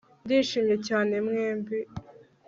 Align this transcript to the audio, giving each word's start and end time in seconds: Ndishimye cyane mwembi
Ndishimye 0.25 0.75
cyane 0.87 1.13
mwembi 1.27 1.77